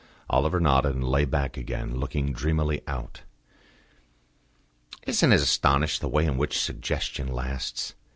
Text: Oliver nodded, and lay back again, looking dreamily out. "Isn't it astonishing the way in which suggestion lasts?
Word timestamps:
Oliver 0.31 0.59
nodded, 0.59 0.95
and 0.95 1.07
lay 1.07 1.25
back 1.25 1.57
again, 1.57 1.99
looking 1.99 2.33
dreamily 2.33 2.81
out. 2.87 3.21
"Isn't 5.05 5.31
it 5.31 5.39
astonishing 5.41 6.01
the 6.01 6.09
way 6.09 6.25
in 6.25 6.37
which 6.39 6.59
suggestion 6.59 7.27
lasts? 7.31 7.93